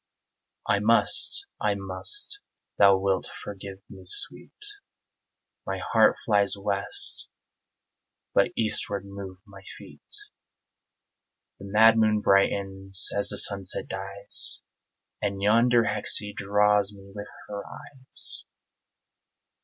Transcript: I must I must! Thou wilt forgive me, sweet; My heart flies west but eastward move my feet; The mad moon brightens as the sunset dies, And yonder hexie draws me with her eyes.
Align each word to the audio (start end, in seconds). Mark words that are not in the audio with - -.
I 0.67 0.79
must 0.79 1.45
I 1.61 1.75
must! 1.77 2.39
Thou 2.79 2.97
wilt 2.97 3.29
forgive 3.43 3.83
me, 3.87 4.01
sweet; 4.07 4.57
My 5.63 5.77
heart 5.93 6.15
flies 6.25 6.55
west 6.57 7.29
but 8.33 8.49
eastward 8.57 9.05
move 9.05 9.37
my 9.45 9.61
feet; 9.77 10.11
The 11.59 11.65
mad 11.67 11.99
moon 11.99 12.19
brightens 12.19 13.09
as 13.15 13.29
the 13.29 13.37
sunset 13.37 13.87
dies, 13.89 14.61
And 15.21 15.39
yonder 15.39 15.83
hexie 15.83 16.33
draws 16.33 16.95
me 16.97 17.11
with 17.13 17.29
her 17.47 17.61
eyes. 17.63 18.43